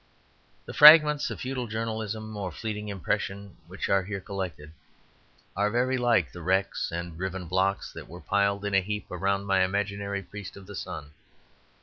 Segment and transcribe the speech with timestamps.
[0.65, 4.71] The fragments of futile journalism or fleeting impression which are here collected
[5.55, 9.45] are very like the wrecks and riven blocks that were piled in a heap round
[9.45, 11.11] my imaginary priest of the sun.